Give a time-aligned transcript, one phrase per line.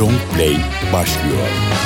[0.00, 0.56] Long Play
[0.92, 1.79] başlıyor.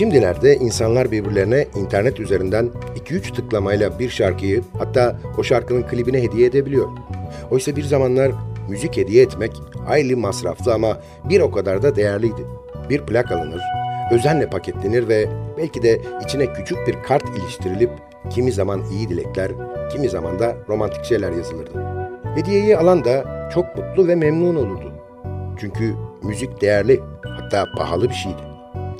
[0.00, 2.70] Şimdilerde insanlar birbirlerine internet üzerinden
[3.06, 6.88] 2-3 tıklamayla bir şarkıyı hatta o şarkının klibini hediye edebiliyor.
[7.50, 8.32] Oysa bir zamanlar
[8.68, 9.52] müzik hediye etmek
[9.86, 12.46] hayli masraflı ama bir o kadar da değerliydi.
[12.90, 13.60] Bir plak alınır,
[14.12, 17.90] özenle paketlenir ve belki de içine küçük bir kart iliştirilip
[18.30, 19.52] kimi zaman iyi dilekler,
[19.92, 21.84] kimi zaman da romantik şeyler yazılırdı.
[22.34, 24.92] Hediyeyi alan da çok mutlu ve memnun olurdu.
[25.58, 28.49] Çünkü müzik değerli, hatta pahalı bir şeydi.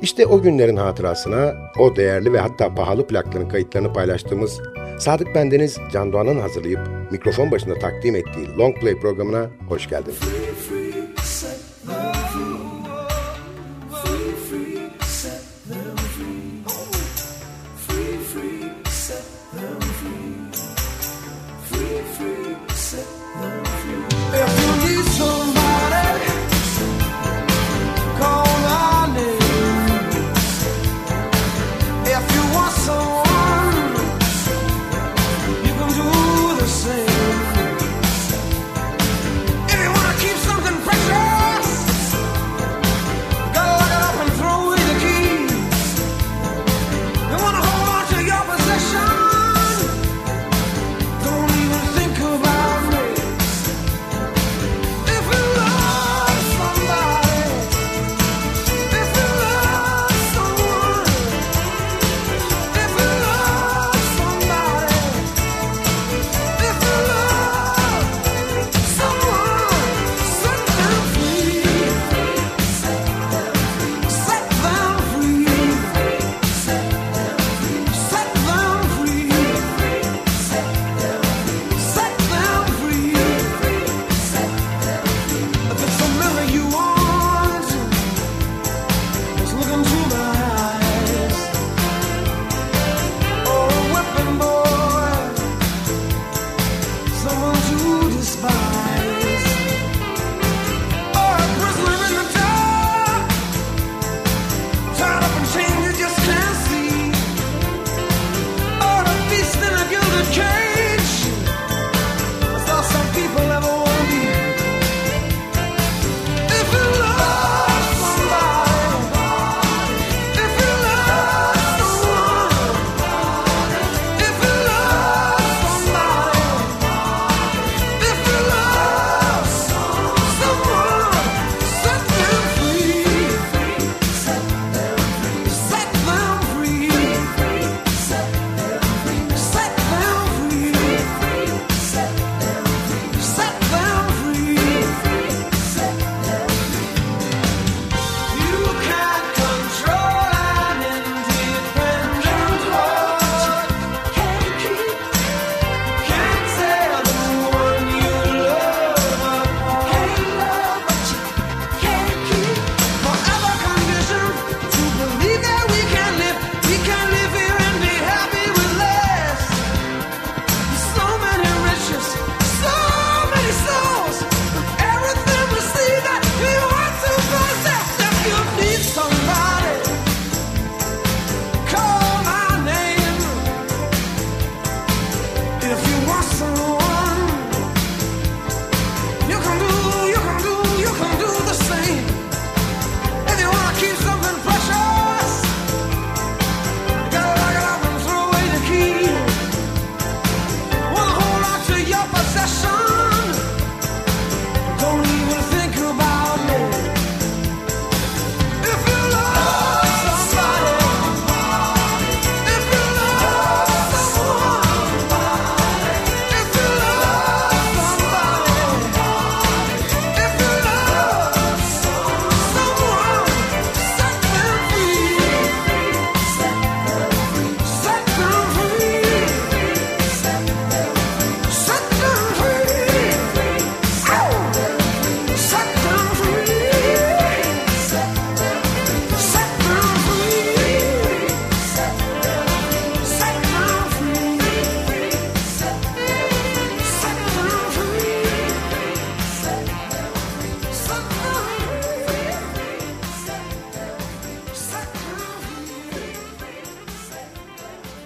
[0.01, 4.61] İşte o günlerin hatırasına o değerli ve hatta pahalı plakların kayıtlarını paylaştığımız
[4.99, 6.79] Sadık Bendeniz Can Doğan'ın hazırlayıp
[7.11, 10.19] mikrofon başında takdim ettiği Long Play programına hoş geldiniz.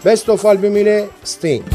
[0.06, 1.75] Best of albümüyle Sting.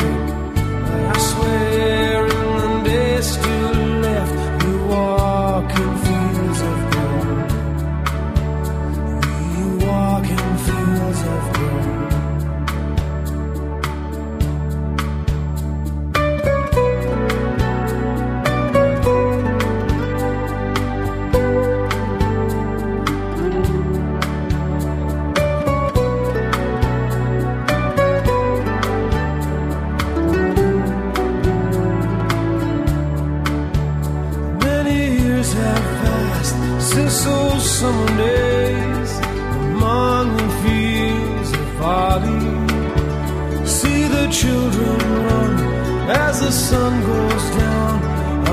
[46.51, 47.97] the sun goes down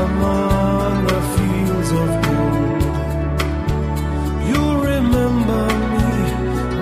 [0.06, 2.82] among the fields of gold,
[4.48, 5.64] you'll remember
[5.94, 6.10] me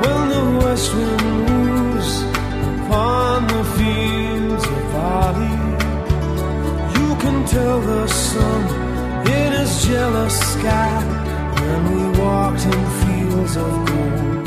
[0.02, 2.10] when the west wind moves
[2.84, 5.58] upon the fields of barley.
[6.98, 8.62] You can tell the sun
[9.36, 10.94] in his jealous sky
[11.62, 14.46] when we walked in fields of gold.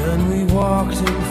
[0.00, 1.27] When we walked in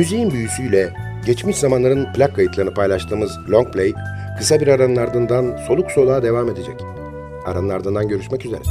[0.00, 0.92] Müziğin büyüsüyle
[1.26, 3.92] geçmiş zamanların plak kayıtlarını paylaştığımız Long Play
[4.38, 6.74] kısa bir aranın ardından soluk soluğa devam edecek.
[7.46, 8.62] Aranın ardından görüşmek üzere.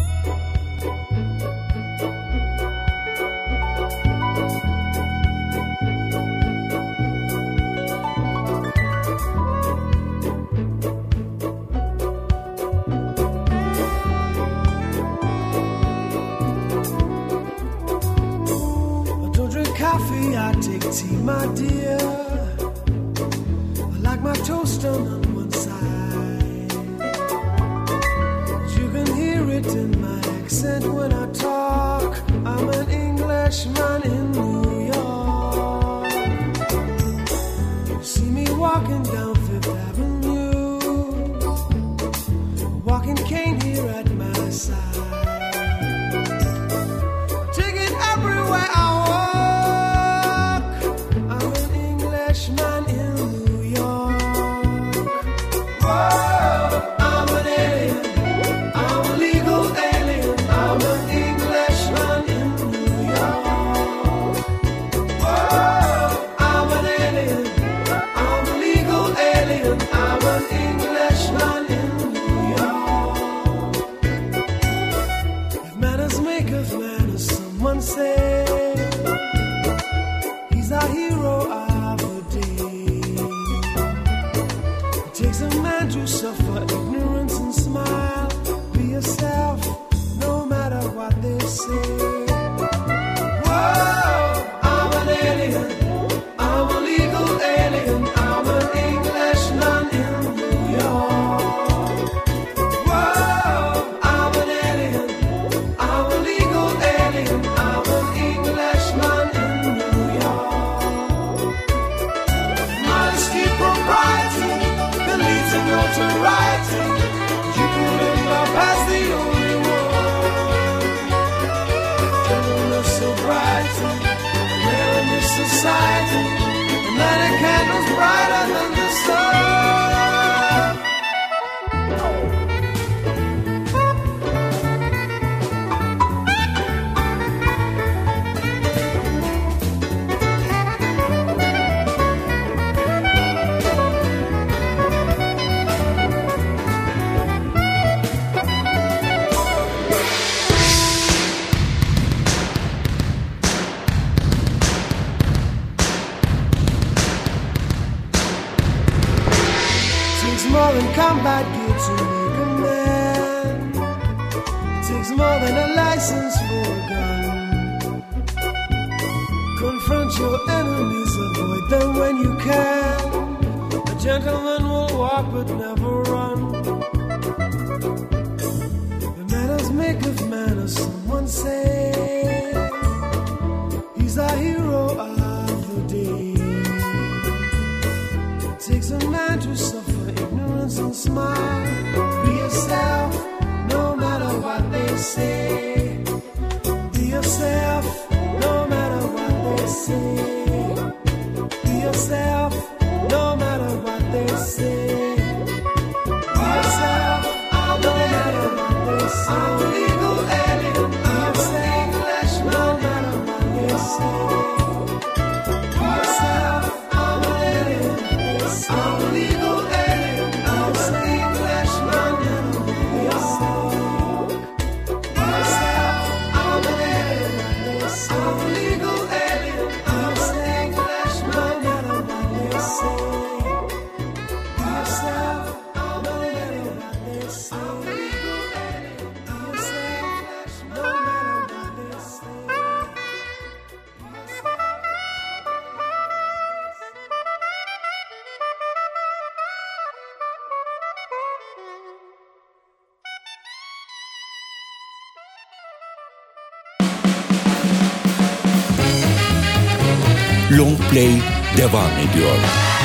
[261.72, 262.79] Devam ediyor.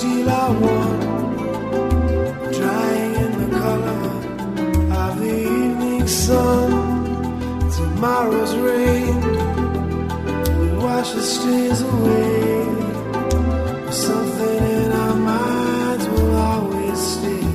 [0.00, 1.00] Steel are one,
[2.58, 4.02] drying in the color
[5.04, 6.68] of the evening sun.
[7.78, 9.20] Tomorrow's rain
[10.58, 12.64] will wash the stains away.
[14.08, 17.48] Something in our minds will always stay.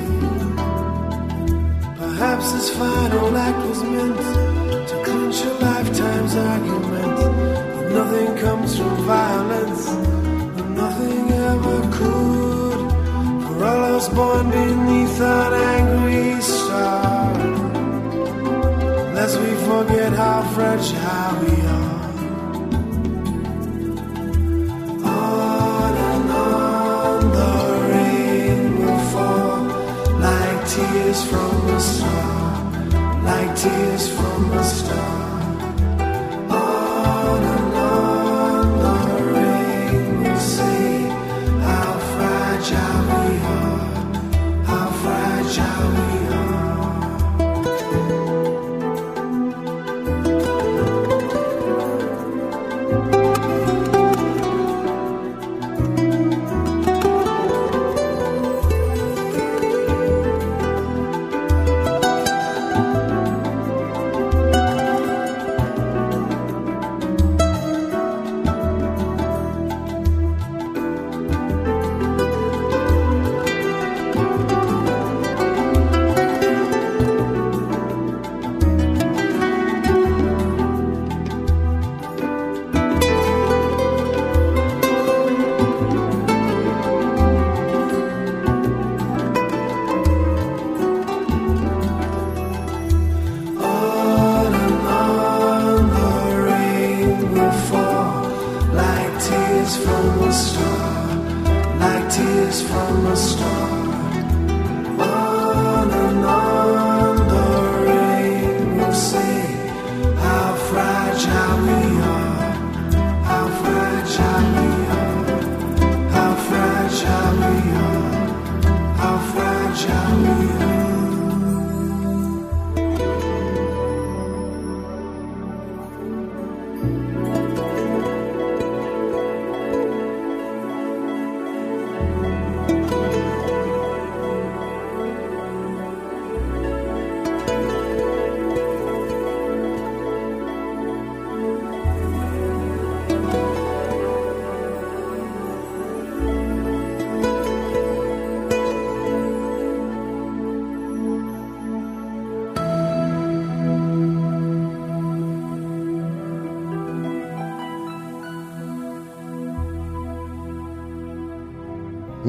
[2.02, 4.20] Perhaps this final act was meant
[4.90, 7.18] to clinch a lifetime's argument.
[7.76, 9.88] That nothing comes from violence,
[10.60, 11.35] and nothing.
[14.06, 17.34] Us born beneath an angry star,
[19.16, 22.06] lest we forget how fragile we are.
[25.10, 27.56] On and on the
[27.90, 29.64] rain will fall
[30.20, 35.25] like tears from a star, like tears from a star.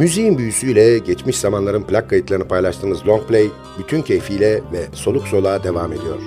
[0.07, 5.93] Müziğin büyüsüyle geçmiş zamanların plak kayıtlarını paylaştığımız Long Play bütün keyfiyle ve soluk soluğa devam
[5.93, 6.19] ediyor.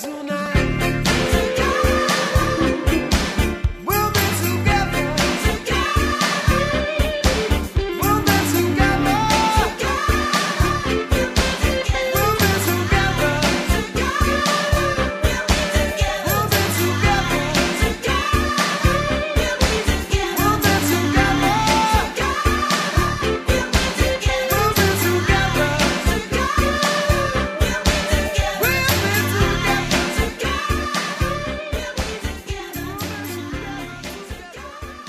[0.00, 0.39] tonight.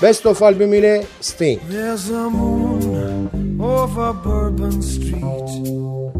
[0.02, 1.60] Best of albümüyle Sting.
[1.70, 5.48] There's a moon over Bourbon Street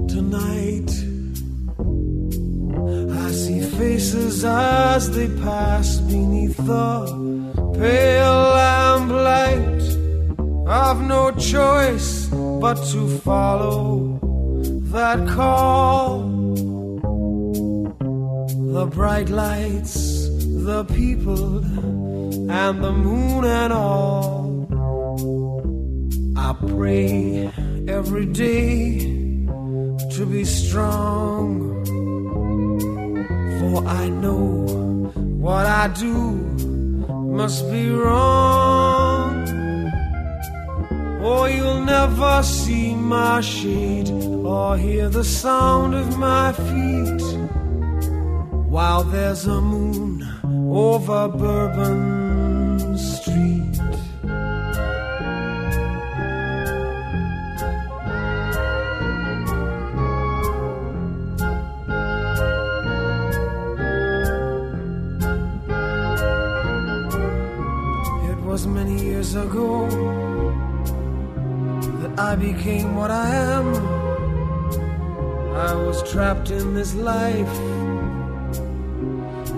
[0.09, 0.91] tonight.
[3.29, 7.07] I see faces as they pass beneath the
[7.79, 9.83] pale lamplight.
[10.69, 12.29] I've no choice
[12.61, 14.21] but to follow
[14.93, 16.21] that call.
[18.75, 20.29] The bright lights,
[20.67, 21.63] the people,
[22.51, 24.53] and the moon and all.
[26.37, 27.51] I pray
[27.89, 28.99] every day
[30.15, 31.85] to be strong.
[33.59, 34.67] For I know
[35.47, 36.17] what I do
[37.41, 39.49] must be wrong.
[41.23, 47.23] Or you'll never see my shade or hear the sound of my feet
[48.69, 50.27] while there's a moon
[50.75, 53.79] over Bourbon Street.
[68.31, 69.89] It was many years ago
[72.01, 73.75] that I became what I am.
[75.55, 77.72] I was trapped in this life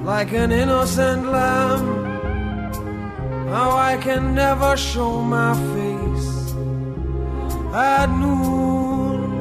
[0.05, 2.05] like an innocent lamb.
[3.49, 6.53] How I can never show my face
[7.73, 9.41] at noon,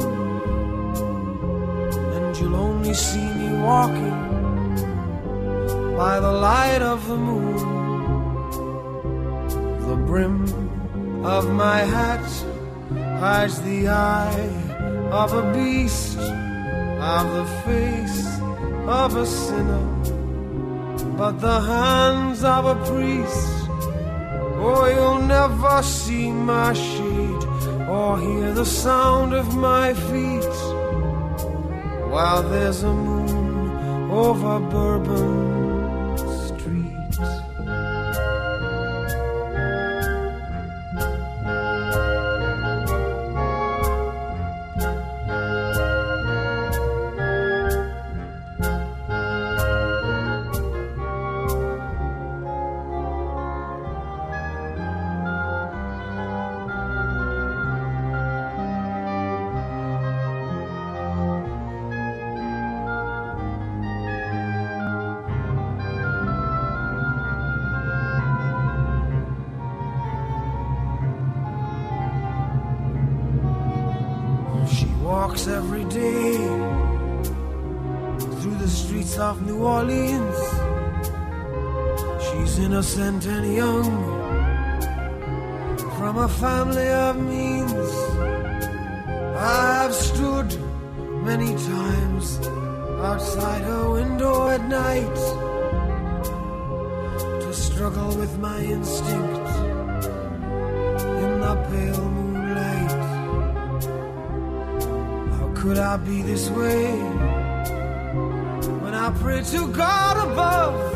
[2.14, 4.20] and you'll only see me walking
[5.98, 7.58] by the light of the moon.
[9.88, 12.26] The brim of my hat
[13.20, 14.50] hides the eye
[15.12, 18.40] of a beast, of the face
[18.88, 19.93] of a sinner
[21.24, 23.70] but the hands of a priest.
[24.68, 27.44] Oh, you'll never see my shade
[27.88, 30.56] or hear the sound of my feet
[32.12, 35.63] while there's a moon over Bourbon
[82.98, 83.86] and young
[85.98, 87.90] from a family of means.
[89.36, 90.56] I've stood
[91.24, 92.38] many times
[93.02, 95.16] outside her window at night
[97.42, 99.50] to struggle with my instinct
[101.24, 102.92] in the pale moonlight.
[105.34, 106.92] How could I be this way
[108.84, 110.93] when I pray to God above?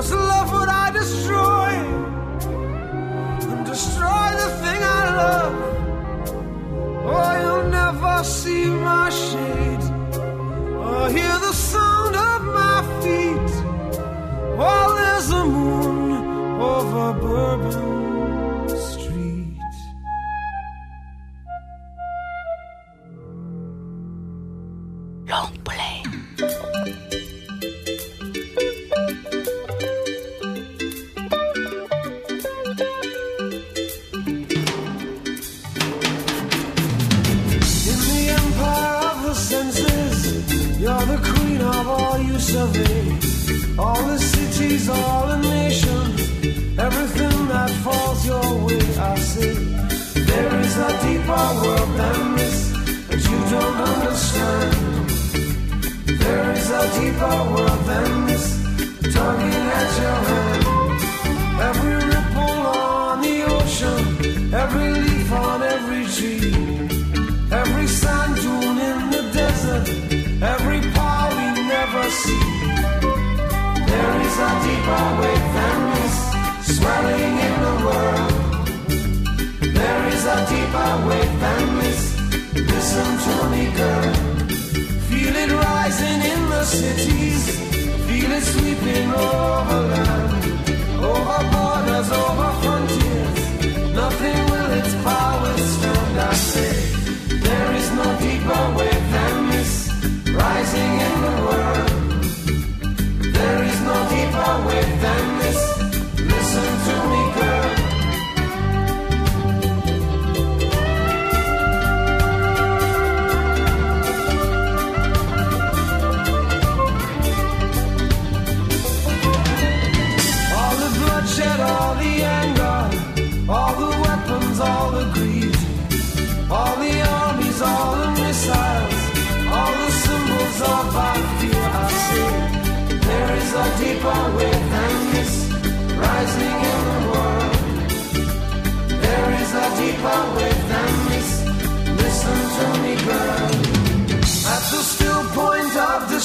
[0.00, 2.19] Must love what I destroy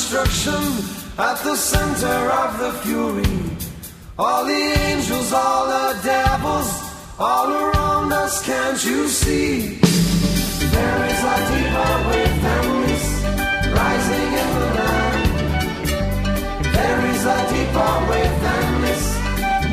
[0.05, 0.63] destruction
[1.17, 3.39] at the center of the fury.
[4.19, 6.69] All the angels, all the devils,
[7.17, 9.79] all around us, can't you see?
[10.75, 13.05] There is a diva with families
[13.79, 15.23] rising in the land.
[16.75, 19.05] There is a diva with families,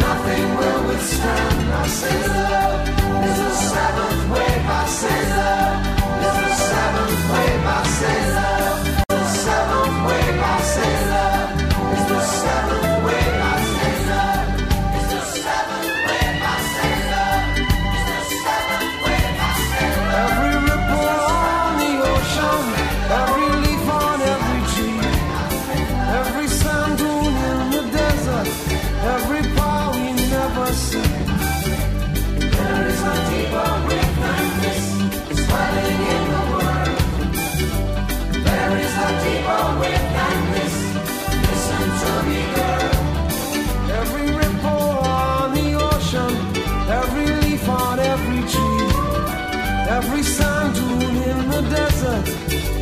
[0.00, 1.72] nothing will withstand.
[1.72, 2.80] I say love
[3.28, 5.80] is the seventh wave, I say love
[6.26, 7.91] is the seventh wave, I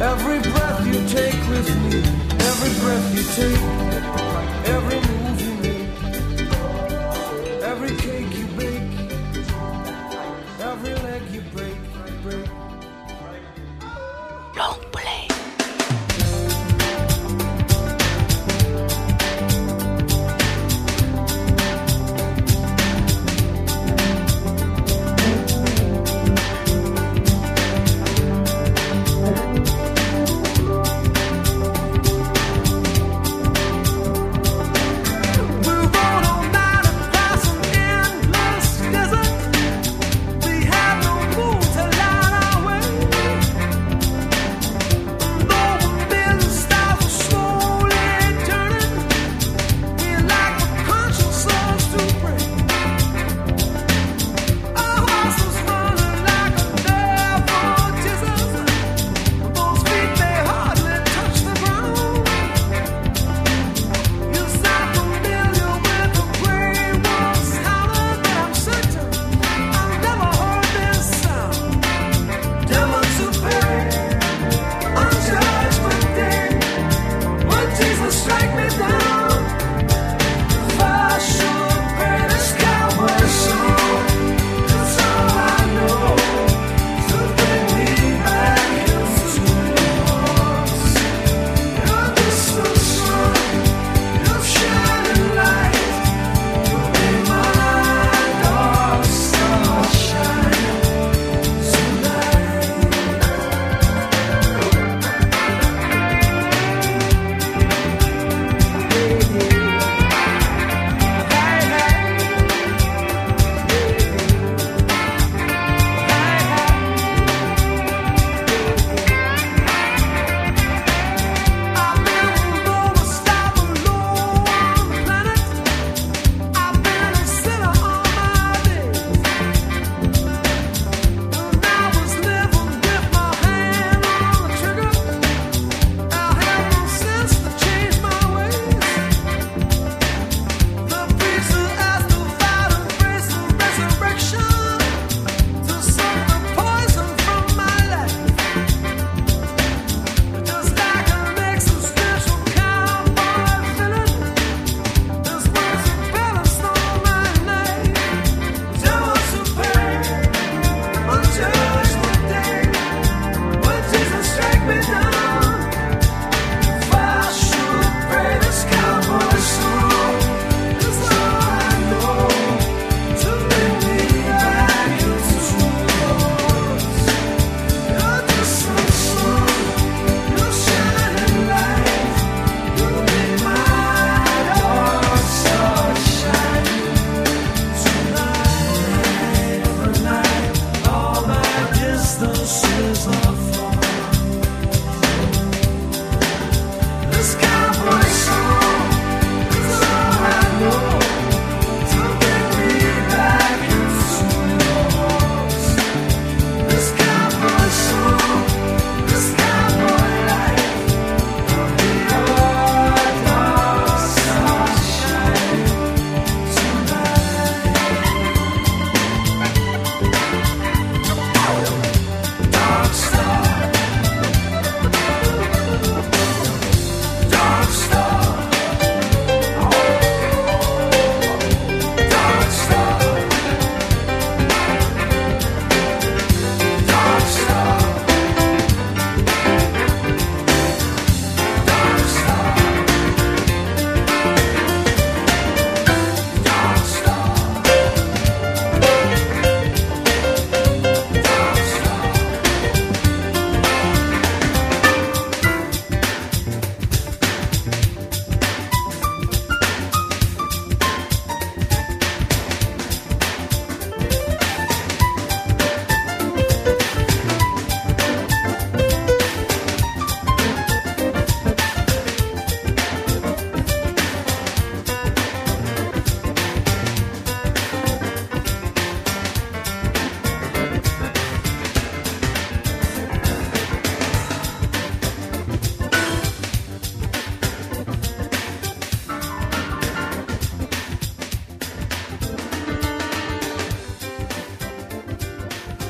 [0.02, 1.98] Every breath you take with me,
[2.40, 4.29] every breath you take.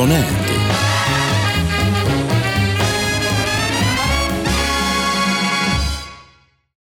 [0.00, 0.39] Soner.